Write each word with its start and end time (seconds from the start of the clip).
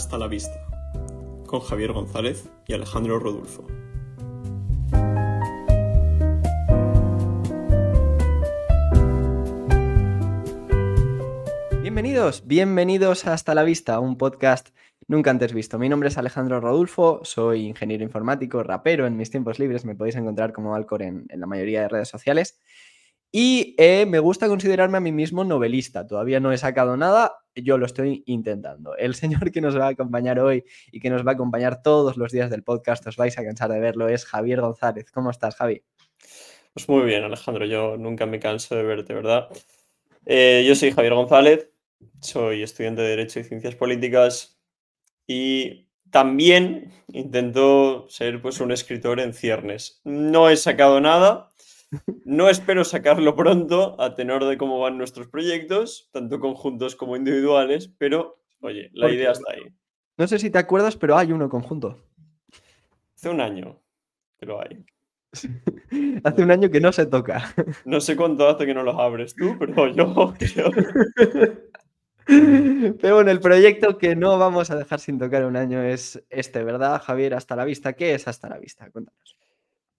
Hasta 0.00 0.16
la 0.16 0.28
Vista, 0.28 0.58
con 1.46 1.60
Javier 1.60 1.92
González 1.92 2.48
y 2.66 2.72
Alejandro 2.72 3.18
Rodulfo. 3.18 3.66
Bienvenidos, 11.82 12.46
bienvenidos 12.46 13.26
a 13.26 13.34
Hasta 13.34 13.54
la 13.54 13.62
Vista, 13.62 14.00
un 14.00 14.16
podcast 14.16 14.70
nunca 15.06 15.30
antes 15.30 15.52
visto. 15.52 15.78
Mi 15.78 15.90
nombre 15.90 16.08
es 16.08 16.16
Alejandro 16.16 16.60
Rodulfo, 16.60 17.20
soy 17.22 17.66
ingeniero 17.66 18.02
informático, 18.02 18.62
rapero. 18.62 19.06
En 19.06 19.18
mis 19.18 19.30
tiempos 19.30 19.58
libres 19.58 19.84
me 19.84 19.94
podéis 19.94 20.16
encontrar 20.16 20.54
como 20.54 20.74
Alcor 20.74 21.02
en, 21.02 21.26
en 21.28 21.40
la 21.40 21.46
mayoría 21.46 21.82
de 21.82 21.88
redes 21.88 22.08
sociales. 22.08 22.58
Y 23.32 23.76
eh, 23.78 24.06
me 24.06 24.18
gusta 24.18 24.48
considerarme 24.48 24.98
a 24.98 25.00
mí 25.00 25.12
mismo 25.12 25.44
novelista. 25.44 26.06
Todavía 26.06 26.40
no 26.40 26.52
he 26.52 26.58
sacado 26.58 26.96
nada, 26.96 27.32
yo 27.54 27.78
lo 27.78 27.86
estoy 27.86 28.24
intentando. 28.26 28.96
El 28.96 29.14
señor 29.14 29.52
que 29.52 29.60
nos 29.60 29.78
va 29.78 29.86
a 29.86 29.90
acompañar 29.90 30.40
hoy 30.40 30.64
y 30.90 30.98
que 30.98 31.10
nos 31.10 31.24
va 31.24 31.32
a 31.32 31.34
acompañar 31.34 31.82
todos 31.82 32.16
los 32.16 32.32
días 32.32 32.50
del 32.50 32.64
podcast, 32.64 33.06
os 33.06 33.16
vais 33.16 33.38
a 33.38 33.44
cansar 33.44 33.70
de 33.70 33.78
verlo, 33.78 34.08
es 34.08 34.24
Javier 34.24 34.60
González. 34.60 35.10
¿Cómo 35.12 35.30
estás, 35.30 35.54
Javi? 35.56 35.82
Pues 36.74 36.88
muy 36.88 37.04
bien, 37.04 37.22
Alejandro. 37.22 37.66
Yo 37.66 37.96
nunca 37.96 38.26
me 38.26 38.40
canso 38.40 38.74
de 38.74 38.82
verte, 38.82 39.14
¿verdad? 39.14 39.48
Eh, 40.26 40.64
yo 40.66 40.74
soy 40.74 40.90
Javier 40.90 41.14
González, 41.14 41.70
soy 42.20 42.62
estudiante 42.62 43.02
de 43.02 43.08
Derecho 43.08 43.40
y 43.40 43.44
Ciencias 43.44 43.74
Políticas 43.74 44.60
y 45.26 45.88
también 46.10 46.92
intento 47.08 48.06
ser 48.08 48.42
pues, 48.42 48.60
un 48.60 48.72
escritor 48.72 49.20
en 49.20 49.32
ciernes. 49.32 50.00
No 50.04 50.50
he 50.50 50.56
sacado 50.56 51.00
nada, 51.00 51.49
no 52.24 52.48
espero 52.48 52.84
sacarlo 52.84 53.34
pronto 53.34 54.00
a 54.00 54.14
tenor 54.14 54.44
de 54.44 54.56
cómo 54.56 54.78
van 54.80 54.98
nuestros 54.98 55.28
proyectos, 55.28 56.08
tanto 56.12 56.40
conjuntos 56.40 56.96
como 56.96 57.16
individuales, 57.16 57.90
pero 57.98 58.40
oye, 58.60 58.90
la 58.92 59.10
idea 59.10 59.32
está 59.32 59.52
ahí. 59.52 59.72
No 60.16 60.26
sé 60.28 60.38
si 60.38 60.50
te 60.50 60.58
acuerdas, 60.58 60.96
pero 60.96 61.16
hay 61.16 61.32
uno 61.32 61.48
conjunto. 61.48 61.98
Hace 63.16 63.30
un 63.30 63.40
año 63.40 63.80
que 64.38 64.46
lo 64.46 64.60
hay. 64.60 64.84
hace 66.24 66.42
un 66.42 66.50
año 66.50 66.70
que 66.70 66.80
no 66.80 66.92
se 66.92 67.06
toca. 67.06 67.54
No 67.84 68.00
sé 68.00 68.16
cuánto 68.16 68.48
hace 68.48 68.66
que 68.66 68.74
no 68.74 68.82
los 68.82 68.98
abres 68.98 69.34
tú, 69.34 69.56
pero 69.58 69.88
yo 69.88 70.34
creo. 70.38 70.70
Pero 73.00 73.16
bueno, 73.16 73.32
el 73.32 73.40
proyecto 73.40 73.98
que 73.98 74.14
no 74.14 74.38
vamos 74.38 74.70
a 74.70 74.76
dejar 74.76 75.00
sin 75.00 75.18
tocar 75.18 75.44
un 75.44 75.56
año 75.56 75.82
es 75.82 76.22
este, 76.30 76.62
¿verdad, 76.62 77.02
Javier? 77.02 77.34
Hasta 77.34 77.56
la 77.56 77.64
vista. 77.64 77.94
¿Qué 77.94 78.14
es 78.14 78.28
hasta 78.28 78.48
la 78.48 78.58
vista? 78.58 78.88
Cuéntanos. 78.90 79.39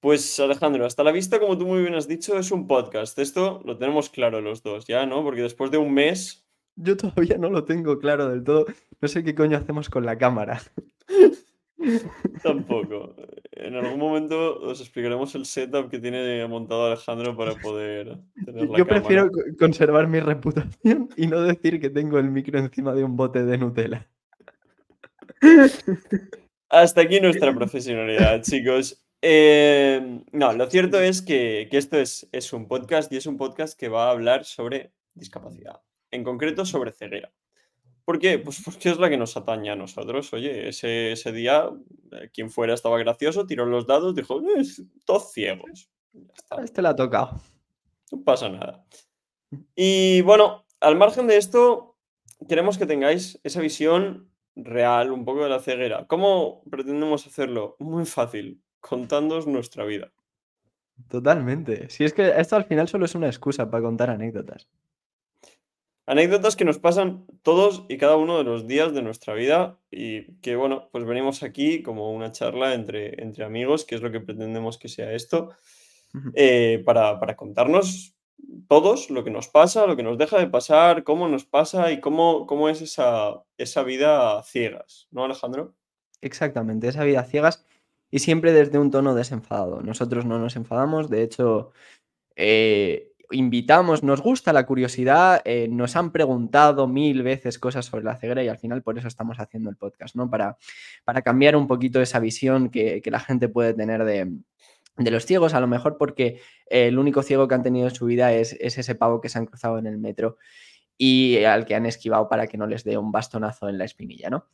Pues 0.01 0.39
Alejandro, 0.39 0.87
hasta 0.87 1.03
la 1.03 1.11
vista, 1.11 1.39
como 1.39 1.59
tú 1.59 1.67
muy 1.67 1.81
bien 1.81 1.93
has 1.93 2.07
dicho, 2.07 2.35
es 2.39 2.51
un 2.51 2.67
podcast. 2.67 3.19
Esto 3.19 3.61
lo 3.65 3.77
tenemos 3.77 4.09
claro 4.09 4.41
los 4.41 4.63
dos, 4.63 4.87
¿ya? 4.87 5.05
¿No? 5.05 5.23
Porque 5.23 5.43
después 5.43 5.69
de 5.69 5.77
un 5.77 5.93
mes... 5.93 6.43
Yo 6.75 6.97
todavía 6.97 7.37
no 7.37 7.51
lo 7.51 7.65
tengo 7.65 7.99
claro 7.99 8.27
del 8.27 8.43
todo. 8.43 8.65
No 8.99 9.07
sé 9.07 9.23
qué 9.23 9.35
coño 9.35 9.57
hacemos 9.57 9.91
con 9.91 10.03
la 10.03 10.17
cámara. 10.17 10.59
Tampoco. 12.43 13.15
En 13.51 13.75
algún 13.75 13.99
momento 13.99 14.59
os 14.61 14.81
explicaremos 14.81 15.35
el 15.35 15.45
setup 15.45 15.91
que 15.91 15.99
tiene 15.99 16.47
montado 16.47 16.87
Alejandro 16.87 17.37
para 17.37 17.53
poder 17.53 18.17
tener 18.43 18.69
la 18.69 18.77
Yo 18.79 18.87
prefiero 18.87 19.29
conservar 19.59 20.07
mi 20.07 20.19
reputación 20.19 21.09
y 21.15 21.27
no 21.27 21.41
decir 21.41 21.79
que 21.79 21.91
tengo 21.91 22.17
el 22.17 22.31
micro 22.31 22.57
encima 22.57 22.95
de 22.95 23.03
un 23.03 23.15
bote 23.15 23.45
de 23.45 23.55
Nutella. 23.55 24.07
Hasta 26.69 27.01
aquí 27.01 27.19
nuestra 27.19 27.53
profesionalidad, 27.53 28.41
chicos. 28.41 28.99
Em, 29.21 30.23
no, 30.31 30.51
lo 30.53 30.67
cierto 30.67 30.99
es 30.99 31.21
que, 31.21 31.69
esto 31.71 31.99
es, 31.99 32.27
es, 32.31 32.53
un 32.53 32.67
podcast 32.67 33.11
y 33.13 33.17
es 33.17 33.27
un 33.27 33.37
podcast 33.37 33.79
que 33.79 33.87
va 33.87 34.07
a 34.07 34.11
hablar 34.11 34.45
sobre 34.45 34.93
discapacidad, 35.13 35.81
en 36.09 36.23
concreto 36.23 36.65
sobre 36.65 36.91
ceguera. 36.91 37.31
¿Por 38.03 38.17
qué? 38.17 38.39
Pues 38.39 38.61
porque 38.65 38.89
es 38.89 38.97
la 38.97 39.11
que 39.11 39.17
nos 39.17 39.37
atañe 39.37 39.69
a 39.69 39.75
nosotros. 39.75 40.33
Oye, 40.33 40.69
ese, 40.69 41.11
ese 41.11 41.31
día, 41.31 41.69
eh, 42.11 42.31
quien 42.33 42.49
fuera 42.49 42.73
estaba 42.73 42.97
gracioso, 42.97 43.45
tiró 43.45 43.67
los 43.67 43.85
dados, 43.85 44.15
dijo, 44.15 44.41
todos 45.05 45.31
ciegos. 45.31 45.89
Este 46.63 46.81
le 46.81 46.87
ha 46.87 46.95
tocado. 46.95 47.39
No 48.11 48.23
pasa 48.23 48.49
nada. 48.49 48.83
Y 49.75 50.21
bueno, 50.21 50.65
al 50.79 50.95
margen 50.95 51.27
de 51.27 51.37
esto, 51.37 51.95
queremos 52.49 52.79
que 52.79 52.87
tengáis 52.87 53.39
esa 53.43 53.61
visión 53.61 54.31
real, 54.55 55.11
un 55.11 55.25
poco 55.25 55.43
de 55.43 55.49
la 55.49 55.59
ceguera. 55.59 56.07
¿Cómo 56.07 56.63
pretendemos 56.69 57.27
hacerlo? 57.27 57.75
Muy 57.79 58.05
fácil 58.05 58.60
contándoos 58.81 59.47
nuestra 59.47 59.85
vida. 59.85 60.11
Totalmente. 61.07 61.89
Si 61.89 62.03
es 62.03 62.13
que 62.13 62.33
esto 62.37 62.55
al 62.55 62.65
final 62.65 62.87
solo 62.87 63.05
es 63.05 63.15
una 63.15 63.27
excusa 63.27 63.69
para 63.69 63.83
contar 63.83 64.09
anécdotas. 64.09 64.67
Anécdotas 66.05 66.55
que 66.55 66.65
nos 66.65 66.79
pasan 66.79 67.25
todos 67.43 67.85
y 67.87 67.97
cada 67.97 68.17
uno 68.17 68.37
de 68.37 68.43
los 68.43 68.67
días 68.67 68.93
de 68.93 69.01
nuestra 69.01 69.33
vida 69.33 69.79
y 69.89 70.33
que, 70.41 70.55
bueno, 70.55 70.89
pues 70.91 71.05
venimos 71.05 71.43
aquí 71.43 71.83
como 71.83 72.11
una 72.11 72.31
charla 72.31 72.73
entre, 72.73 73.21
entre 73.23 73.45
amigos, 73.45 73.85
que 73.85 73.95
es 73.95 74.01
lo 74.01 74.11
que 74.11 74.19
pretendemos 74.19 74.77
que 74.77 74.89
sea 74.89 75.13
esto, 75.13 75.51
eh, 76.33 76.83
para, 76.85 77.35
contarnos 77.35 78.15
todos 78.67 79.09
lo 79.09 79.23
que 79.23 79.29
nos 79.29 79.47
pasa, 79.47 79.85
lo 79.85 79.95
que 79.95 80.03
nos 80.03 80.17
deja 80.17 80.39
de 80.39 80.47
pasar, 80.47 81.03
cómo 81.03 81.29
nos 81.29 81.45
pasa 81.45 81.91
y 81.91 82.01
cómo, 82.01 82.47
cómo 82.47 82.67
es 82.67 82.81
esa, 82.81 83.43
esa 83.57 83.83
vida 83.83 84.41
ciegas, 84.43 85.07
¿no, 85.11 85.23
Alejandro? 85.23 85.75
Exactamente, 86.21 86.87
esa 86.87 87.03
vida 87.03 87.23
ciegas 87.23 87.63
y 88.11 88.19
siempre 88.19 88.51
desde 88.51 88.77
un 88.77 88.91
tono 88.91 89.15
desenfadado. 89.15 89.81
Nosotros 89.81 90.25
no 90.25 90.37
nos 90.37 90.57
enfadamos, 90.57 91.09
de 91.09 91.23
hecho, 91.23 91.71
eh, 92.35 93.13
invitamos, 93.31 94.03
nos 94.03 94.21
gusta 94.21 94.51
la 94.51 94.65
curiosidad, 94.65 95.41
eh, 95.45 95.69
nos 95.69 95.95
han 95.95 96.11
preguntado 96.11 96.87
mil 96.87 97.23
veces 97.23 97.57
cosas 97.57 97.85
sobre 97.85 98.03
la 98.03 98.17
ceguera 98.17 98.43
y 98.43 98.49
al 98.49 98.57
final 98.57 98.83
por 98.83 98.97
eso 98.97 99.07
estamos 99.07 99.39
haciendo 99.39 99.69
el 99.69 99.77
podcast, 99.77 100.15
¿no? 100.15 100.29
Para, 100.29 100.57
para 101.05 101.21
cambiar 101.21 101.55
un 101.55 101.67
poquito 101.67 102.01
esa 102.01 102.19
visión 102.19 102.69
que, 102.69 103.01
la 103.05 103.21
gente 103.21 103.47
puede 103.47 103.73
tener 103.73 104.03
de, 104.03 104.29
los 104.97 105.25
ciegos, 105.25 105.53
a 105.53 105.61
lo 105.61 105.67
mejor 105.67 105.97
porque 105.97 106.41
el 106.67 106.99
único 106.99 107.23
ciego 107.23 107.47
que 107.47 107.55
han 107.55 107.63
tenido 107.63 107.87
en 107.87 107.95
su 107.95 108.05
vida 108.05 108.33
es, 108.33 108.53
es, 108.59 108.77
ese 108.77 108.95
pavo 108.95 109.21
que 109.21 109.29
se 109.29 109.39
han 109.39 109.45
cruzado 109.45 109.77
en 109.77 109.87
el 109.87 109.97
metro 109.97 110.37
y 110.97 111.43
al 111.45 111.65
que 111.65 111.75
han 111.75 111.85
esquivado 111.85 112.27
para 112.27 112.47
que 112.47 112.57
no 112.57 112.67
les 112.67 112.83
dé 112.83 112.97
un 112.97 113.11
bastonazo 113.11 113.69
en 113.69 113.77
la 113.77 113.85
espinilla, 113.85 114.29
¿no? 114.29 114.47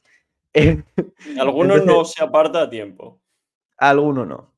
Algunos 1.39 1.83
no 1.85 2.05
se 2.05 2.23
aparta 2.23 2.61
a 2.61 2.69
tiempo 2.69 3.19
alguno 3.77 4.25
no. 4.25 4.57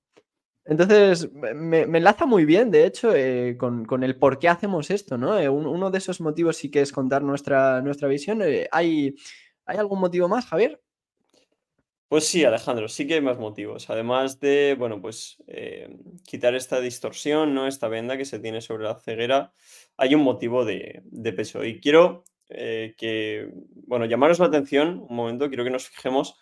Entonces, 0.69 1.31
me, 1.34 1.81
enlaza 1.81 2.28
muy 2.28 2.46
bien, 2.46 2.69
de 2.69 2.85
hecho, 2.85 3.12
eh, 3.16 3.57
con, 3.57 4.03
el 4.03 4.16
por 4.18 4.38
qué 4.38 4.50
hacemos 4.50 4.91
esto, 4.91 5.18
¿no? 5.18 5.40
Eh, 5.40 5.50
uno 5.50 5.90
de 5.90 5.97
esos 5.97 6.22
motivos 6.22 6.57
sí 6.57 6.69
que 6.69 6.81
es 6.81 6.91
contar 6.91 7.24
nuestra, 7.24 7.81
nuestra 7.81 8.08
visión. 8.08 8.44
Eh, 8.44 8.68
¿hay, 8.72 9.16
¿Hay 9.66 9.78
algún 9.78 10.00
motivo 10.00 10.28
más, 10.28 10.46
Javier? 10.46 10.79
Pues 12.08 12.28
sí, 12.28 12.46
Alejandro, 12.46 12.88
sí 12.88 13.08
que 13.08 13.16
hay 13.16 13.22
más 13.22 13.40
motivos. 13.40 13.90
Además 13.90 14.40
de, 14.40 14.75
bueno, 14.78 15.02
pues 15.02 15.38
quitar 16.24 16.53
esta 16.53 16.79
distorsión, 16.79 17.56
¿no? 17.56 17.66
Esta 17.66 17.88
venda 17.88 18.16
que 18.16 18.25
se 18.25 18.38
tiene 18.38 18.62
sobre 18.62 18.84
la 18.84 19.00
ceguera, 19.00 19.53
hay 19.97 20.13
un 20.13 20.22
motivo 20.22 20.66
de, 20.66 21.02
de 21.06 21.34
peso. 21.34 21.63
Y 21.63 21.79
quiero 21.79 22.25
que, 22.47 23.52
bueno, 23.88 24.06
llamaros 24.06 24.38
la 24.38 24.46
atención 24.46 25.03
un 25.09 25.16
momento, 25.16 25.50
quiero 25.50 25.63
que 25.63 25.72
nos 25.72 25.88
fijemos 25.90 26.35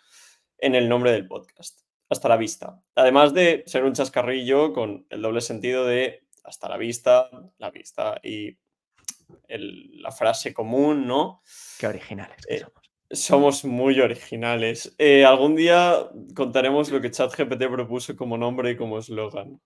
en 0.58 0.74
el 0.74 0.86
nombre 0.86 1.12
del 1.12 1.26
podcast 1.26 1.87
hasta 2.08 2.28
la 2.28 2.36
vista. 2.36 2.82
Además 2.94 3.34
de 3.34 3.64
ser 3.66 3.84
un 3.84 3.92
chascarrillo 3.92 4.72
con 4.72 5.06
el 5.10 5.22
doble 5.22 5.40
sentido 5.40 5.86
de 5.86 6.24
hasta 6.44 6.68
la 6.68 6.76
vista, 6.76 7.28
la 7.58 7.70
vista 7.70 8.18
y 8.22 8.56
la 9.48 10.10
frase 10.10 10.54
común, 10.54 11.06
¿no? 11.06 11.42
Qué 11.78 11.86
originales 11.86 12.38
eh, 12.48 12.60
somos. 12.60 12.90
Somos 13.10 13.64
muy 13.64 14.00
originales. 14.00 14.94
Eh, 14.98 15.24
algún 15.24 15.56
día 15.56 16.10
contaremos 16.34 16.90
lo 16.90 17.00
que 17.00 17.10
ChatGPT 17.10 17.64
propuso 17.70 18.16
como 18.16 18.36
nombre 18.36 18.72
y 18.72 18.76
como 18.76 18.98
eslogan. 18.98 19.60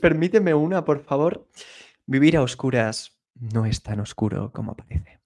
Permíteme 0.00 0.54
una, 0.54 0.84
por 0.84 1.00
favor. 1.00 1.46
Vivir 2.06 2.36
a 2.36 2.42
oscuras 2.42 3.18
no 3.34 3.66
es 3.66 3.82
tan 3.82 4.00
oscuro 4.00 4.50
como 4.52 4.74
parece. 4.74 5.17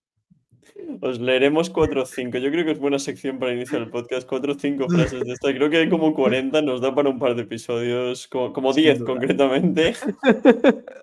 Os 1.05 1.19
leeremos 1.19 1.69
cuatro 1.69 2.03
o 2.03 2.07
cinco. 2.07 2.39
Yo 2.39 2.49
creo 2.53 2.65
que 2.65 2.71
es 2.71 2.79
buena 2.79 3.01
sección 3.01 3.41
para 3.41 3.53
iniciar 3.53 3.83
el 3.83 3.91
podcast. 3.91 4.25
Cuatro 4.25 4.53
o 4.53 4.55
cinco 4.55 4.89
frases 4.89 5.25
de 5.25 5.33
esta. 5.33 5.53
Creo 5.53 5.69
que 5.69 5.79
hay 5.79 5.89
como 5.89 6.15
40, 6.15 6.63
nos 6.63 6.81
da 6.81 6.95
para 6.95 7.09
un 7.09 7.19
par 7.19 7.35
de 7.35 7.43
episodios, 7.43 8.29
como, 8.29 8.73
10 8.73 9.03
concretamente. 9.03 9.95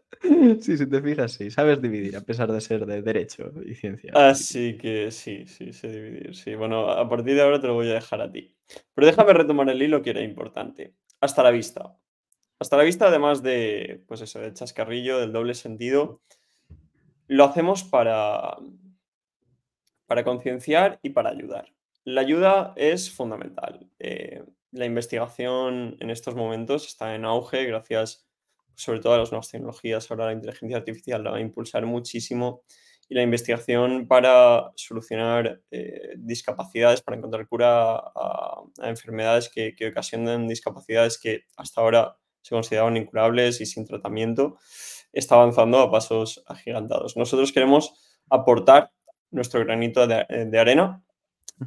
Sí, 0.60 0.78
si 0.78 0.86
te 0.86 1.02
fijas, 1.02 1.32
sí. 1.32 1.50
Sabes 1.50 1.82
dividir, 1.82 2.18
a 2.18 2.22
pesar 2.22 2.52
de 2.52 2.60
ser 2.60 2.86
de 2.86 3.02
derecho 3.02 3.54
y 3.66 3.74
ciencia. 3.74 4.12
Así 4.14 4.78
que 4.78 5.12
sí, 5.12 5.46
sí, 5.46 5.72
sé 5.72 5.88
dividir. 5.88 6.36
Sí, 6.36 6.56
bueno, 6.56 6.90
a 6.90 7.08
partir 7.08 7.36
de 7.36 7.42
ahora 7.42 7.62
te 7.62 7.68
lo 7.68 7.76
voy 7.76 7.90
a 7.90 7.94
dejar 7.94 8.20
a 8.20 8.30
ti. 8.30 8.54
Pero 8.94 9.08
déjame 9.08 9.32
retomar 9.32 9.70
el 9.70 9.82
hilo 9.82 10.02
que 10.02 10.10
era 10.10 10.22
importante. 10.22 10.94
Hasta 11.22 11.42
la 11.42 11.52
vista. 11.52 11.96
Hasta 12.60 12.76
la 12.76 12.84
vista, 12.84 13.08
además 13.08 13.42
de, 13.44 14.04
pues 14.10 14.20
eso, 14.20 14.40
del 14.40 14.54
chascarrillo, 14.54 15.20
del 15.20 15.32
doble 15.32 15.54
sentido, 15.54 16.20
lo 17.28 17.46
hacemos 17.46 17.86
para, 17.86 18.58
para 20.10 20.24
concienciar 20.24 21.00
y 21.04 21.12
para 21.12 21.30
ayudar. 21.30 21.72
La 22.04 22.22
ayuda 22.22 22.74
es 22.76 23.12
fundamental. 23.12 23.88
Eh, 24.00 24.44
la 24.72 24.86
investigación 24.86 25.98
en 26.00 26.10
estos 26.10 26.34
momentos 26.34 26.88
está 26.88 27.14
en 27.14 27.26
auge 27.26 27.64
gracias 27.66 28.26
sobre 28.74 29.02
todo 29.02 29.14
a 29.14 29.18
las 29.20 29.32
nuevas 29.32 29.52
tecnologías. 29.52 30.10
Ahora 30.10 30.26
la 30.26 30.34
inteligencia 30.34 30.78
artificial 30.78 31.24
la 31.24 31.32
va 31.32 31.38
a 31.38 31.42
impulsar 31.42 31.86
muchísimo 31.86 32.64
y 33.08 33.14
la 33.14 33.22
investigación 33.22 34.08
para 34.08 34.72
solucionar 34.76 35.62
eh, 35.70 36.16
discapacidades, 36.18 37.02
para 37.02 37.18
encontrar 37.18 37.48
cura 37.48 37.98
a, 37.98 38.64
enfermedades 38.82 39.48
que, 39.50 39.76
que, 39.76 39.90
ocasionan 39.90 40.48
discapacidades 40.48 41.20
que 41.20 41.44
hasta 41.56 41.82
ahora 41.82 42.18
se 42.42 42.56
consideraban 42.56 42.98
incurables 42.98 43.62
y 43.62 43.68
sin 43.68 43.86
tratamiento, 43.86 44.58
está 45.14 45.36
avanzando 45.36 45.80
a 45.80 45.92
pasos 45.92 46.44
agigantados. 46.48 47.16
Nosotros 47.16 47.52
queremos 47.52 47.94
aportar 48.30 48.92
nuestro 49.32 49.60
granito 49.62 50.08
de, 50.08 50.60
arena 50.60 51.04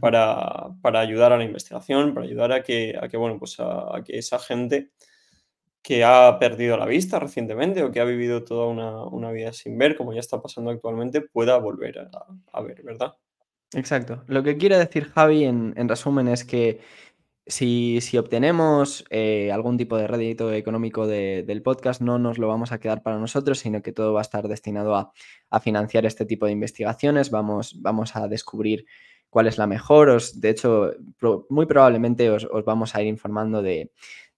para, 0.00 0.74
ayudar 0.82 1.32
a 1.32 1.36
la 1.36 1.44
investigación, 1.44 2.14
para 2.14 2.26
ayudar 2.26 2.52
a 2.52 2.62
que, 2.62 2.98
a 3.00 3.08
que, 3.08 3.16
bueno, 3.16 3.38
pues 3.38 3.56
a 3.58 4.02
que 4.04 4.18
esa 4.18 4.38
gente 4.38 4.90
que 5.82 6.04
ha 6.04 6.38
perdido 6.38 6.76
la 6.76 6.86
vista 6.86 7.18
recientemente 7.18 7.82
o 7.82 7.90
que 7.90 8.00
ha 8.00 8.04
vivido 8.04 8.44
toda 8.44 8.68
una, 9.10 9.32
vida 9.32 9.52
sin 9.52 9.76
ver, 9.76 9.96
como 9.96 10.12
ya 10.12 10.20
está 10.20 10.40
pasando 10.40 10.70
actualmente, 10.70 11.20
pueda 11.20 11.58
volver 11.58 12.08
a, 12.52 12.62
ver, 12.62 12.82
¿verdad? 12.84 13.14
Exacto. 13.74 14.22
Lo 14.28 14.42
que 14.42 14.56
quiere 14.56 14.78
decir 14.78 15.06
Javi 15.06 15.44
en, 15.44 15.88
resumen 15.88 16.28
es 16.28 16.44
que 16.44 16.80
si, 17.46 18.00
obtenemos 18.18 19.04
eh, 19.10 19.50
algún 19.52 19.76
tipo 19.76 19.96
de 19.96 20.06
rédito 20.06 20.52
económico 20.52 21.06
del 21.06 21.62
podcast, 21.62 22.00
no 22.00 22.18
nos 22.18 22.38
lo 22.38 22.48
vamos 22.48 22.72
a 22.72 22.78
quedar 22.78 23.02
para 23.02 23.18
nosotros, 23.18 23.58
sino 23.58 23.82
que 23.82 23.92
todo 23.92 24.12
va 24.12 24.20
a 24.20 24.22
estar 24.22 24.46
destinado 24.46 24.94
a, 24.94 25.12
financiar 25.60 26.06
este 26.06 26.24
tipo 26.24 26.46
de 26.46 26.52
investigaciones. 26.52 27.30
Vamos, 27.30 27.74
a 28.14 28.28
descubrir 28.28 28.86
cuál 29.28 29.48
es 29.48 29.58
la 29.58 29.66
mejor. 29.66 30.08
Os, 30.08 30.40
de 30.40 30.50
hecho, 30.50 30.92
muy 31.48 31.66
probablemente 31.66 32.30
os, 32.30 32.46
vamos 32.64 32.94
a 32.94 33.02
ir 33.02 33.08
informando 33.08 33.60
de, 33.60 33.90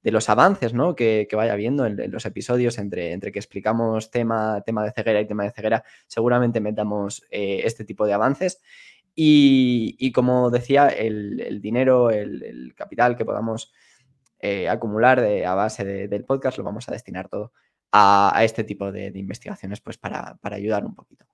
los 0.02 0.28
avances 0.28 0.72
¿no? 0.72 0.94
que, 0.94 1.28
vaya 1.32 1.54
viendo 1.56 1.86
en, 1.86 2.10
los 2.10 2.24
episodios 2.24 2.78
entre, 2.78 3.12
entre 3.12 3.32
que 3.32 3.38
explicamos 3.38 4.10
tema, 4.10 4.62
tema 4.64 4.82
de 4.82 4.92
ceguera 4.92 5.20
y 5.20 5.26
tema 5.26 5.44
de 5.44 5.50
ceguera, 5.50 5.84
seguramente 6.06 6.60
metamos 6.60 7.22
eh, 7.30 7.62
este 7.64 7.84
tipo 7.84 8.06
de 8.06 8.14
avances. 8.14 8.60
Y, 9.14 10.10
como 10.12 10.50
decía, 10.50 10.88
el, 10.88 11.60
dinero, 11.60 12.10
el, 12.10 12.74
capital 12.76 13.16
que 13.16 13.24
podamos 13.24 13.72
eh, 14.40 14.68
acumular 14.68 15.20
a 15.20 15.54
base 15.54 15.84
del 15.84 16.24
podcast 16.24 16.58
lo 16.58 16.64
vamos 16.64 16.88
a 16.88 16.92
destinar 16.92 17.28
todo 17.28 17.52
a, 17.92 18.42
este 18.44 18.64
tipo 18.64 18.90
de, 18.90 19.12
investigaciones 19.14 19.80
pues 19.80 19.98
para, 19.98 20.36
para 20.40 20.56
ayudar 20.56 20.84
un 20.84 20.94
poquito. 20.94 21.24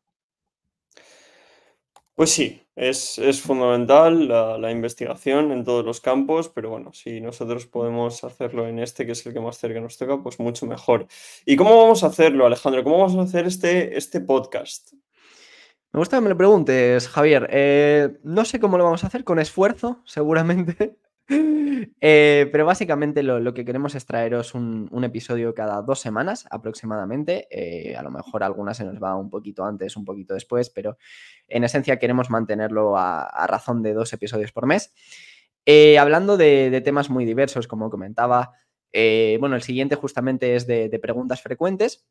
Pues 2.20 2.32
sí, 2.32 2.60
es, 2.76 3.40
fundamental 3.40 4.28
la, 4.28 4.70
investigación 4.70 5.52
en 5.52 5.64
todos 5.64 5.82
los 5.86 6.02
campos, 6.02 6.50
pero 6.50 6.68
bueno, 6.68 6.92
si 6.92 7.18
nosotros 7.18 7.66
podemos 7.66 8.22
hacerlo 8.24 8.68
en 8.68 8.78
este, 8.78 9.06
que 9.06 9.12
es 9.12 9.24
el 9.24 9.32
que 9.32 9.40
más 9.40 9.56
cerca 9.56 9.80
nos 9.80 9.96
toca, 9.96 10.22
pues 10.22 10.38
mucho 10.38 10.66
mejor. 10.66 11.06
¿Y 11.46 11.56
cómo 11.56 11.78
vamos 11.78 12.04
a 12.04 12.08
hacerlo, 12.08 12.44
Alejandro? 12.44 12.84
¿Cómo 12.84 12.98
vamos 12.98 13.16
a 13.16 13.22
hacer 13.22 13.46
este, 13.46 13.96
este 13.96 14.20
podcast? 14.20 14.92
Me 15.92 15.98
gusta 15.98 16.18
que 16.18 16.20
me 16.22 16.28
lo 16.28 16.36
preguntes, 16.36 17.08
Javier. 17.08 17.48
Eh, 17.50 18.20
no 18.22 18.44
sé 18.44 18.60
cómo 18.60 18.78
lo 18.78 18.84
vamos 18.84 19.02
a 19.02 19.08
hacer, 19.08 19.24
con 19.24 19.38
esfuerzo, 19.38 20.02
seguramente. 20.04 20.96
Eh, 22.02 22.48
pero 22.50 22.66
básicamente 22.66 23.22
lo, 23.22 23.54
que 23.54 23.64
queremos 23.64 23.94
es 23.94 24.04
traeros 24.04 24.54
un, 24.54 25.04
episodio 25.04 25.54
cada 25.54 25.80
dos 25.80 26.00
semanas 26.00 26.44
aproximadamente. 26.50 27.46
Eh, 27.50 27.96
a 27.96 28.02
lo 28.02 28.10
mejor 28.10 28.42
alguna 28.42 28.74
se 28.74 28.84
nos 28.84 29.00
va 29.00 29.16
un 29.16 29.30
poquito 29.30 29.64
antes, 29.64 29.96
un 29.96 30.04
poquito 30.04 30.34
después, 30.34 30.68
pero 30.70 30.98
en 31.46 31.62
esencia 31.62 32.00
queremos 32.00 32.28
mantenerlo 32.28 32.96
a, 32.98 33.46
razón 33.46 33.80
de 33.82 33.94
dos 33.94 34.12
episodios 34.12 34.50
por 34.50 34.66
mes. 34.66 34.92
Hablando 35.98 36.36
de, 36.36 36.82
temas 36.84 37.08
muy 37.08 37.24
diversos, 37.24 37.68
como 37.68 37.88
comentaba, 37.88 38.50
bueno, 39.38 39.54
el 39.54 39.62
siguiente 39.62 39.94
justamente 39.94 40.56
es 40.56 40.66
de, 40.66 40.98
preguntas 41.00 41.40
frecuentes. 41.40 42.04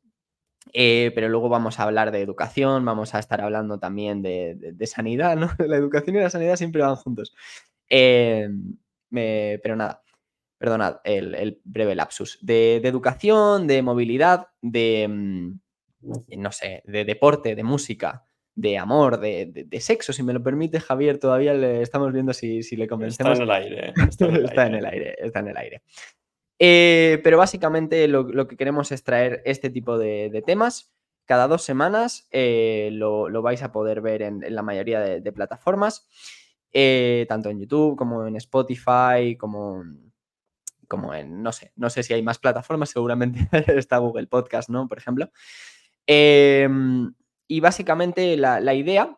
Pero 0.73 1.29
luego 1.29 1.49
vamos 1.49 1.79
a 1.79 1.83
hablar 1.83 2.11
de 2.11 2.21
educación, 2.21 2.85
vamos 2.85 3.15
a 3.15 3.19
estar 3.19 3.41
hablando 3.41 3.79
también 3.79 4.21
de, 4.21 4.77
sanidad, 4.85 5.35
¿no? 5.37 5.49
La 5.67 5.77
educación 5.77 6.15
y 6.15 6.19
la 6.19 6.29
sanidad 6.29 6.55
siempre 6.55 6.81
van 6.81 6.95
juntos 6.95 7.33
pero 9.09 9.75
nada, 9.75 10.03
perdonad 10.57 10.97
el, 11.03 11.59
breve 11.63 11.95
lapsus. 11.95 12.37
De, 12.41 12.77
educación, 12.77 13.67
de 13.67 13.81
movilidad, 13.81 14.47
de, 14.61 15.07
mm, 15.07 15.59
no 16.37 16.51
sé, 16.51 16.83
de 16.85 17.05
deporte, 17.05 17.55
de 17.55 17.63
música, 17.63 18.25
de 18.55 18.77
amor, 18.77 19.19
de, 19.19 19.67
sexo, 19.79 20.11
si 20.11 20.21
me 20.21 20.33
lo 20.33 20.43
permite, 20.43 20.79
Javier, 20.79 21.17
todavía 21.17 21.53
le 21.53 21.81
estamos 21.81 22.11
viendo 22.11 22.33
si, 22.33 22.61
le 22.75 22.87
convencemos. 22.87 23.39
Está 23.39 23.41
en 23.41 23.43
el 23.43 23.51
aire. 23.51 23.93
Está 24.09 24.25
en 24.67 24.75
el, 24.75 24.85
aire. 24.85 25.15
está 25.17 25.39
en 25.39 25.47
el 25.47 25.57
aire. 25.57 25.81
Eh, 26.59 27.21
pero 27.23 27.37
básicamente 27.37 28.07
lo, 28.09 28.47
que 28.47 28.57
queremos 28.57 28.91
es 28.91 29.03
traer 29.03 29.41
este 29.45 29.69
tipo 29.69 29.97
de, 29.97 30.43
temas. 30.45 30.91
Cada 31.25 31.47
dos 31.47 31.63
semanas 31.63 32.27
eh, 32.31 32.89
lo, 32.91 33.41
vais 33.41 33.63
a 33.63 33.71
poder 33.71 34.01
ver 34.01 34.21
en, 34.21 34.43
la 34.53 34.61
mayoría 34.61 34.99
de, 34.99 35.31
plataformas. 35.31 36.07
Eh, 36.71 37.25
tanto 37.27 37.49
en 37.49 37.59
YouTube 37.59 37.97
como 37.97 38.27
en 38.27 38.35
Spotify, 38.35 39.35
como, 39.39 39.83
como 40.87 41.15
en, 41.15 41.41
no 41.41 41.51
sé, 41.51 41.71
no 41.75 41.89
sé 41.89 42.03
si 42.03 42.13
hay 42.13 42.21
más 42.21 42.37
plataformas, 42.37 42.89
seguramente 42.91 43.47
está 43.75 43.97
Google 43.97 44.27
Podcast, 44.27 44.69
¿no? 44.69 44.87
Por 44.87 44.97
ejemplo. 44.97 45.31
Em, 46.05 47.13
y 47.47 47.59
básicamente 47.61 48.35
la, 48.37 48.73
idea 48.73 49.17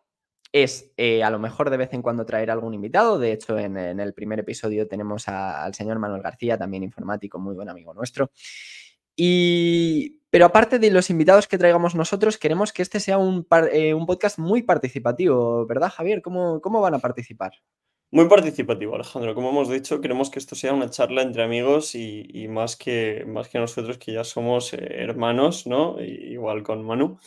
es 0.52 0.92
eh, 0.98 1.24
a 1.24 1.30
lo 1.30 1.38
mejor 1.38 1.70
de 1.70 1.78
vez 1.78 1.92
en 1.94 2.02
cuando 2.02 2.26
traer 2.26 2.50
algún 2.50 2.74
invitado. 2.74 3.18
De 3.18 3.32
hecho, 3.32 3.58
en, 3.58 3.76
el 3.76 4.14
primer 4.14 4.38
episodio 4.38 4.86
tenemos 4.86 5.26
al 5.28 5.74
señor 5.74 5.98
Manuel 5.98 6.22
García, 6.22 6.58
también 6.58 6.82
informático, 6.82 7.38
muy 7.38 7.54
buen 7.54 7.70
amigo 7.70 7.94
nuestro. 7.94 8.30
Y, 9.16 10.20
pero 10.30 10.46
aparte 10.46 10.78
de 10.78 10.90
los 10.90 11.10
invitados 11.10 11.48
que 11.48 11.58
traigamos 11.58 11.94
nosotros, 11.94 12.38
queremos 12.38 12.72
que 12.72 12.82
este 12.82 13.00
sea 13.00 13.18
un, 13.18 13.46
eh, 13.72 13.94
podcast 14.06 14.38
muy 14.38 14.62
participativo, 14.62 15.66
¿verdad, 15.66 15.90
Javier? 15.90 16.22
¿Cómo, 16.22 16.60
¿Cómo, 16.60 16.80
van 16.80 16.94
a 16.94 16.98
participar? 16.98 17.52
Muy 18.10 18.28
participativo, 18.28 18.94
Alejandro. 18.94 19.34
Como 19.34 19.50
hemos 19.50 19.70
dicho, 19.70 20.02
queremos 20.02 20.28
que 20.28 20.38
esto 20.38 20.54
sea 20.54 20.74
una 20.74 20.90
charla 20.90 21.22
entre 21.22 21.42
amigos 21.42 21.94
y, 21.94 22.46
más, 22.48 22.76
que, 22.76 23.24
más 23.26 23.48
que 23.48 23.58
nosotros 23.58 23.96
que 23.96 24.12
ya 24.12 24.24
somos 24.24 24.74
eh, 24.74 24.78
hermanos, 24.80 25.66
¿no? 25.66 25.98
igual 25.98 26.62
con 26.62 26.84
Manu. 26.84 27.18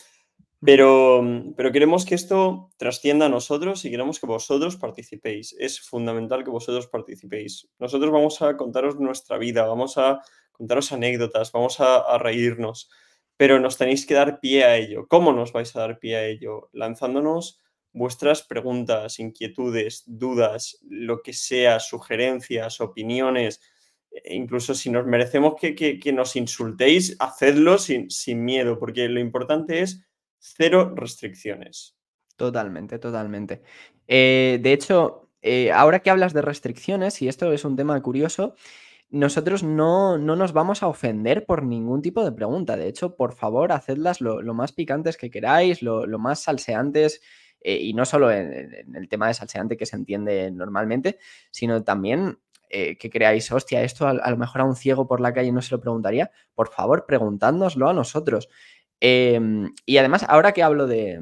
Pero, 0.60 1.22
pero 1.56 1.70
queremos 1.70 2.06
que 2.06 2.14
esto 2.14 2.70
trascienda 2.78 3.26
a 3.26 3.28
nosotros 3.28 3.84
y 3.84 3.90
queremos 3.90 4.18
que 4.18 4.26
vosotros 4.26 4.76
participéis. 4.76 5.54
Es 5.58 5.80
fundamental 5.80 6.44
que 6.44 6.50
vosotros 6.50 6.86
participéis. 6.86 7.68
Nosotros 7.78 8.10
vamos 8.10 8.40
a 8.40 8.56
contaros 8.56 8.96
nuestra 8.96 9.36
vida, 9.38 9.66
vamos 9.66 9.98
a 9.98 10.22
contaros 10.52 10.92
anécdotas, 10.92 11.52
vamos 11.52 11.80
a, 11.80 12.16
reírnos, 12.18 12.90
pero 13.36 13.60
nos 13.60 13.76
tenéis 13.76 14.06
que 14.06 14.14
dar 14.14 14.40
pie 14.40 14.64
a 14.64 14.76
ello. 14.76 15.06
¿Cómo 15.06 15.32
nos 15.32 15.52
vais 15.52 15.76
a 15.76 15.80
dar 15.80 15.98
pie 15.98 16.16
a 16.16 16.24
ello? 16.24 16.70
Lanzándonos 16.72 17.60
vuestras 17.92 18.42
preguntas, 18.42 19.18
inquietudes, 19.18 20.04
dudas, 20.06 20.78
lo 20.88 21.20
que 21.22 21.34
sea, 21.34 21.80
sugerencias, 21.80 22.80
opiniones, 22.80 23.60
e 24.10 24.34
incluso 24.34 24.74
si 24.74 24.88
nos 24.88 25.04
merecemos 25.06 25.54
que, 25.60 26.12
nos 26.14 26.36
insultéis, 26.36 27.16
hacedlo 27.18 27.76
sin, 27.76 28.10
sin, 28.10 28.44
miedo, 28.44 28.78
porque 28.78 29.08
lo 29.08 29.20
importante 29.20 29.80
es 29.80 30.05
cero 30.38 30.92
restricciones. 30.96 31.96
Totalmente, 32.36 32.98
totalmente. 32.98 33.62
Eh, 34.06 34.58
de 34.62 34.72
hecho, 34.72 35.30
eh, 35.42 35.72
ahora 35.72 36.00
que 36.00 36.10
hablas 36.10 36.34
de 36.34 36.42
restricciones, 36.42 37.20
y 37.22 37.28
esto 37.28 37.52
es 37.52 37.64
un 37.64 37.76
tema 37.76 38.00
curioso, 38.02 38.54
nosotros 39.08 39.62
no, 39.62 40.18
nos 40.18 40.52
vamos 40.52 40.82
a 40.82 40.88
ofender 40.88 41.46
por 41.46 41.62
ningún 41.62 42.02
tipo 42.02 42.24
de 42.24 42.32
pregunta. 42.32 42.76
De 42.76 42.88
hecho, 42.88 43.16
por 43.16 43.32
favor, 43.34 43.72
hacedlas 43.72 44.20
lo, 44.20 44.42
más 44.54 44.72
picantes 44.72 45.16
que 45.16 45.30
queráis, 45.30 45.80
lo, 45.82 46.06
más 46.18 46.40
salseantes, 46.42 47.22
eh, 47.60 47.78
y 47.80 47.94
no 47.94 48.04
solo 48.04 48.30
en, 48.30 48.94
el 48.94 49.08
tema 49.08 49.28
de 49.28 49.34
salseante 49.34 49.76
que 49.76 49.86
se 49.86 49.96
entiende 49.96 50.50
normalmente, 50.50 51.18
sino 51.50 51.82
también 51.84 52.38
que 52.68 53.10
creáis, 53.10 53.50
hostia, 53.52 53.84
esto 53.84 54.06
a, 54.08 54.30
lo 54.30 54.36
mejor 54.36 54.60
a 54.60 54.64
un 54.64 54.74
ciego 54.74 55.06
por 55.06 55.20
la 55.20 55.32
calle 55.32 55.52
no 55.52 55.62
se 55.62 55.70
lo 55.70 55.80
preguntaría. 55.80 56.32
Por 56.52 56.68
favor, 56.68 57.06
preguntádnoslo 57.06 57.88
a 57.88 57.94
nosotros. 57.94 58.48
Em, 59.00 59.72
y 59.84 59.98
además, 59.98 60.24
ahora 60.28 60.52
que 60.52 60.62
hablo 60.62 60.86
de, 60.86 61.20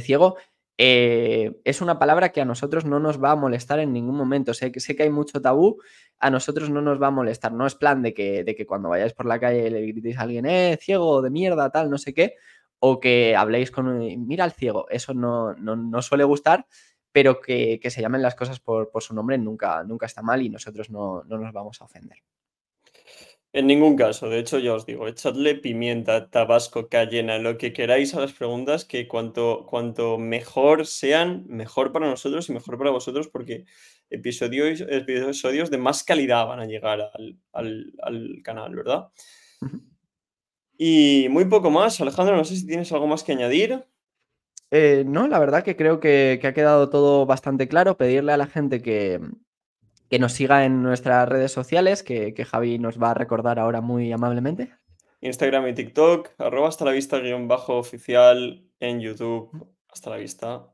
ciego, 0.00 0.36
eh, 0.78 1.60
es 1.64 1.80
una 1.80 1.98
palabra 1.98 2.30
que 2.30 2.40
a 2.40 2.44
nosotros 2.44 2.84
no 2.84 2.98
nos 2.98 3.22
va 3.22 3.32
a 3.32 3.36
molestar 3.36 3.78
en 3.78 3.92
ningún 3.92 4.16
momento. 4.16 4.54
Sé, 4.54 4.72
sé 4.80 4.96
que 4.96 5.04
hay 5.04 5.10
mucho 5.10 5.40
tabú, 5.40 5.80
a 6.18 6.30
nosotros 6.30 6.70
no 6.70 6.82
nos 6.82 7.00
va 7.00 7.08
a 7.08 7.10
molestar. 7.10 7.52
No 7.52 7.66
es 7.66 7.74
plan 7.74 8.02
de 8.02 8.14
que, 8.14 8.44
de 8.44 8.54
que 8.54 8.66
cuando 8.66 8.88
vayáis 8.88 9.12
por 9.12 9.26
la 9.26 9.38
calle 9.40 9.70
le 9.70 9.86
gritéis 9.86 10.18
a 10.18 10.22
alguien, 10.22 10.46
eh, 10.46 10.78
ciego, 10.80 11.22
de 11.22 11.30
mierda, 11.30 11.70
tal, 11.70 11.90
no 11.90 11.98
sé 11.98 12.14
qué, 12.14 12.36
o 12.80 13.00
que 13.00 13.36
habléis 13.36 13.70
con, 13.70 13.98
mira 14.26 14.44
al 14.44 14.52
ciego. 14.52 14.86
Eso 14.90 15.14
no, 15.14 15.54
no, 15.54 16.02
suele 16.02 16.24
gustar, 16.24 16.66
pero 17.12 17.40
que, 17.40 17.80
se 17.90 18.00
llamen 18.00 18.22
las 18.22 18.34
cosas 18.34 18.60
por, 18.60 18.90
su 19.00 19.14
nombre 19.14 19.38
nunca, 19.38 19.84
nunca 19.84 20.06
está 20.06 20.22
mal 20.22 20.42
y 20.42 20.48
nosotros 20.50 20.90
no, 20.90 21.22
no 21.24 21.38
nos 21.38 21.52
vamos 21.52 21.80
a 21.80 21.84
ofender. 21.84 22.18
En 23.54 23.66
ningún 23.66 23.96
caso, 23.96 24.30
de 24.30 24.38
hecho 24.38 24.58
ya 24.58 24.72
os 24.72 24.86
digo, 24.86 25.06
echadle 25.06 25.54
pimienta, 25.54 26.30
tabasco, 26.30 26.88
cayena, 26.88 27.38
lo 27.38 27.58
que 27.58 27.74
queráis 27.74 28.14
a 28.14 28.20
las 28.20 28.32
preguntas, 28.32 28.86
que 28.86 29.06
cuanto, 29.06 29.66
cuanto 29.66 30.16
mejor 30.16 30.86
sean, 30.86 31.44
mejor 31.48 31.92
para 31.92 32.08
nosotros 32.08 32.48
y 32.48 32.52
mejor 32.54 32.78
para 32.78 32.90
vosotros, 32.90 33.28
porque 33.28 33.66
episodios, 34.08 34.80
episodios 34.88 35.70
de 35.70 35.76
más 35.76 36.02
calidad 36.02 36.46
van 36.46 36.60
a 36.60 36.64
llegar 36.64 37.10
al, 37.52 38.42
canal, 38.42 38.74
¿verdad? 38.74 39.08
Y 40.78 41.26
muy 41.28 41.44
poco 41.44 41.70
más, 41.70 42.00
Alejandro, 42.00 42.36
no 42.36 42.44
sé 42.44 42.56
si 42.56 42.66
tienes 42.66 42.90
algo 42.90 43.06
más 43.06 43.22
que 43.22 43.32
añadir. 43.32 43.84
Eh, 44.70 45.04
no, 45.06 45.28
la 45.28 45.38
verdad 45.38 45.62
que 45.62 45.76
creo 45.76 46.00
que, 46.00 46.38
que 46.40 46.46
ha 46.46 46.54
quedado 46.54 46.88
todo 46.88 47.26
bastante 47.26 47.68
claro. 47.68 47.98
Pedirle 47.98 48.32
a 48.32 48.38
la 48.38 48.46
gente 48.46 48.80
que, 48.80 49.20
que 50.12 50.18
nos 50.18 50.34
siga 50.34 50.66
en 50.66 50.82
nuestras 50.82 51.26
redes 51.26 51.52
sociales, 51.52 52.02
que, 52.02 52.34
que 52.34 52.44
Javi 52.44 52.78
nos 52.78 53.02
va 53.02 53.12
a 53.12 53.14
recordar 53.14 53.58
ahora 53.58 53.80
muy 53.80 54.12
amablemente. 54.12 54.68
Instagram 55.22 55.68
y 55.68 55.72
TikTok, 55.72 56.32
arroba 56.36 56.68
hasta 56.68 56.84
la 56.84 56.90
vista 56.90 57.18
guion 57.18 57.48
bajo 57.48 57.78
oficial 57.78 58.62
en 58.78 59.00
YouTube, 59.00 59.72
hasta 59.88 60.10
la 60.10 60.18
vista. 60.18 60.68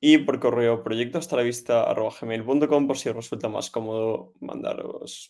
Y 0.00 0.16
por 0.16 0.40
correo 0.40 0.82
proyecto 0.82 1.18
hasta 1.18 1.36
la 1.36 1.42
vista 1.42 1.82
arroba 1.82 2.14
gmail.com 2.18 2.86
por 2.86 2.96
si 2.96 3.10
os 3.10 3.16
resulta 3.16 3.50
más 3.50 3.70
cómodo 3.70 4.32
mandaros 4.40 5.28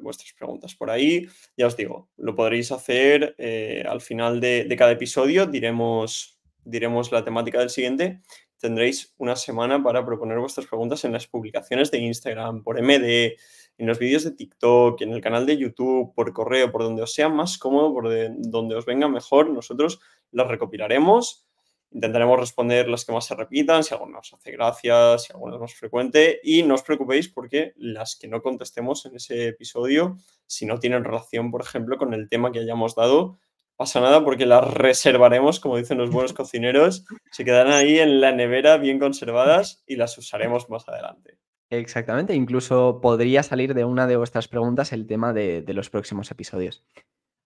vuestras 0.00 0.32
preguntas 0.32 0.74
por 0.74 0.88
ahí. 0.88 1.28
Ya 1.58 1.66
os 1.66 1.76
digo, 1.76 2.08
lo 2.16 2.34
podréis 2.34 2.72
hacer 2.72 3.34
eh, 3.36 3.84
al 3.86 4.00
final 4.00 4.40
de, 4.40 4.64
de 4.64 4.76
cada 4.76 4.92
episodio, 4.92 5.44
diremos, 5.44 6.40
diremos 6.64 7.12
la 7.12 7.22
temática 7.22 7.58
del 7.58 7.68
siguiente 7.68 8.22
tendréis 8.58 9.14
una 9.18 9.36
semana 9.36 9.82
para 9.82 10.04
proponer 10.04 10.38
vuestras 10.38 10.66
preguntas 10.66 11.04
en 11.04 11.12
las 11.12 11.26
publicaciones 11.26 11.90
de 11.90 11.98
Instagram, 11.98 12.62
por 12.62 12.80
MD, 12.82 13.36
en 13.78 13.86
los 13.86 13.98
vídeos 13.98 14.24
de 14.24 14.32
TikTok, 14.32 15.00
en 15.02 15.12
el 15.12 15.20
canal 15.20 15.46
de 15.46 15.56
YouTube, 15.56 16.12
por 16.14 16.32
correo, 16.32 16.70
por 16.72 16.82
donde 16.82 17.02
os 17.02 17.14
sea 17.14 17.28
más 17.28 17.58
cómodo, 17.58 17.94
por 17.94 18.08
donde 18.38 18.74
os 18.74 18.84
venga 18.84 19.08
mejor. 19.08 19.50
Nosotros 19.50 20.00
las 20.32 20.48
recopilaremos. 20.48 21.44
Intentaremos 21.90 22.38
responder 22.38 22.88
las 22.88 23.06
que 23.06 23.12
más 23.12 23.24
se 23.24 23.34
repitan, 23.34 23.82
si 23.82 23.94
alguna 23.94 24.18
os 24.18 24.34
hace 24.34 24.50
gracia, 24.50 25.16
si 25.16 25.32
alguna 25.32 25.54
es 25.54 25.60
más 25.60 25.74
frecuente. 25.74 26.40
Y 26.42 26.62
no 26.64 26.74
os 26.74 26.82
preocupéis 26.82 27.28
porque 27.28 27.72
las 27.76 28.16
que 28.16 28.28
no 28.28 28.42
contestemos 28.42 29.06
en 29.06 29.16
ese 29.16 29.48
episodio, 29.48 30.18
si 30.46 30.66
no 30.66 30.78
tienen 30.80 31.04
relación, 31.04 31.50
por 31.50 31.62
ejemplo, 31.62 31.96
con 31.96 32.12
el 32.12 32.28
tema 32.28 32.52
que 32.52 32.58
hayamos 32.58 32.94
dado, 32.94 33.38
pasa 33.78 34.00
nada 34.00 34.24
porque 34.24 34.44
las 34.44 34.74
reservaremos, 34.74 35.60
como 35.60 35.76
dicen 35.76 35.98
los 35.98 36.10
buenos 36.10 36.32
cocineros, 36.32 37.06
se 37.30 37.44
quedarán 37.44 37.72
ahí 37.72 38.00
en 38.00 38.20
la 38.20 38.32
nevera 38.32 38.76
bien 38.76 38.98
conservadas 38.98 39.84
y 39.86 39.94
las 39.94 40.18
usaremos 40.18 40.68
más 40.68 40.88
adelante. 40.88 41.38
Exactamente, 41.70 42.34
incluso 42.34 43.00
podría 43.00 43.44
salir 43.44 43.74
de 43.74 43.84
una 43.84 44.08
de 44.08 44.16
vuestras 44.16 44.48
preguntas 44.48 44.92
el 44.92 45.06
tema 45.06 45.32
de, 45.32 45.64
los 45.68 45.90
próximos 45.90 46.28
episodios. 46.32 46.84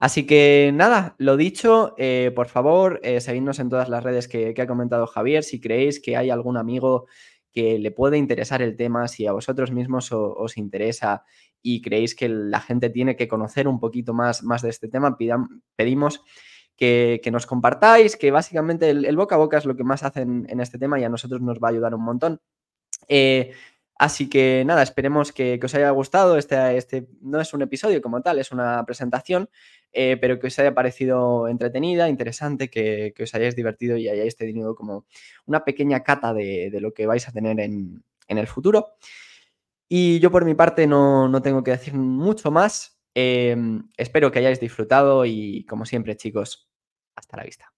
Así 0.00 0.26
que 0.26 0.70
nada, 0.72 1.16
lo 1.18 1.36
dicho, 1.36 1.94
eh, 1.98 2.32
por 2.34 2.48
favor, 2.48 2.98
eh, 3.02 3.20
seguidnos 3.20 3.58
en 3.58 3.68
todas 3.68 3.90
las 3.90 4.02
redes 4.02 4.26
que, 4.26 4.54
que, 4.54 4.62
ha 4.62 4.66
comentado 4.66 5.06
Javier. 5.06 5.44
Si 5.44 5.60
creéis 5.60 6.00
que 6.00 6.16
hay 6.16 6.30
algún 6.30 6.56
amigo 6.56 7.08
que 7.52 7.78
le 7.78 7.90
puede 7.90 8.16
interesar 8.16 8.62
el 8.62 8.74
tema, 8.74 9.06
si 9.06 9.26
a 9.26 9.32
vosotros 9.32 9.70
mismos 9.70 10.10
os, 10.12 10.32
os 10.34 10.56
interesa 10.56 11.24
y 11.62 11.80
creéis 11.80 12.14
que 12.14 12.28
la 12.28 12.60
gente 12.60 12.90
tiene 12.90 13.16
que 13.16 13.28
conocer 13.28 13.68
un 13.68 13.78
poquito 13.78 14.12
más, 14.12 14.42
más 14.42 14.62
de 14.62 14.70
este 14.70 14.88
tema, 14.88 15.16
pidan, 15.16 15.62
pedimos 15.76 16.22
que, 16.76 17.20
que, 17.22 17.30
nos 17.30 17.46
compartáis, 17.46 18.16
que 18.16 18.30
básicamente 18.30 18.90
el, 18.90 19.16
boca 19.16 19.36
a 19.36 19.38
boca 19.38 19.58
es 19.58 19.64
lo 19.64 19.76
que 19.76 19.84
más 19.84 20.02
hacen 20.02 20.46
en 20.48 20.60
este 20.60 20.78
tema 20.78 20.98
y 20.98 21.04
a 21.04 21.08
nosotros 21.08 21.40
nos 21.40 21.58
va 21.58 21.68
a 21.68 21.70
ayudar 21.70 21.94
un 21.94 22.04
montón. 22.04 22.40
Eh, 23.08 23.52
así 23.96 24.28
que 24.28 24.64
nada, 24.64 24.82
esperemos 24.82 25.32
que, 25.32 25.60
os 25.62 25.74
haya 25.74 25.90
gustado. 25.90 26.36
Este, 26.36 26.76
este, 26.76 27.06
no 27.20 27.40
es 27.40 27.54
un 27.54 27.62
episodio 27.62 28.02
como 28.02 28.20
tal, 28.22 28.40
es 28.40 28.50
una 28.50 28.84
presentación, 28.84 29.48
eh, 29.92 30.16
pero 30.20 30.40
que 30.40 30.48
os 30.48 30.58
haya 30.58 30.74
parecido 30.74 31.46
entretenida, 31.46 32.08
interesante, 32.08 32.68
que, 32.68 33.12
que, 33.14 33.22
os 33.22 33.34
hayáis 33.34 33.54
divertido 33.54 33.96
y 33.96 34.08
hayáis 34.08 34.36
tenido 34.36 34.74
como 34.74 35.06
una 35.46 35.64
pequeña 35.64 36.02
cata 36.02 36.34
de, 36.34 36.70
de 36.70 36.80
lo 36.80 36.92
que 36.92 37.06
vais 37.06 37.28
a 37.28 37.32
tener 37.32 37.60
en, 37.60 38.02
en 38.26 38.38
el 38.38 38.48
futuro. 38.48 38.96
Y 39.94 40.20
yo 40.20 40.30
por 40.30 40.46
mi 40.46 40.54
parte 40.54 40.86
no, 40.86 41.28
no 41.28 41.42
tengo 41.42 41.62
que 41.62 41.72
decir 41.72 41.92
mucho 41.92 42.50
más. 42.50 42.98
Eh, 43.14 43.54
espero 43.98 44.32
que 44.32 44.38
hayáis 44.38 44.58
disfrutado 44.58 45.26
y 45.26 45.66
como 45.66 45.84
siempre 45.84 46.16
chicos, 46.16 46.66
hasta 47.14 47.36
la 47.36 47.44
vista. 47.44 47.71